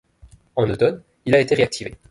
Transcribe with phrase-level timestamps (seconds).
[0.55, 1.93] En automne, il a été réactivé.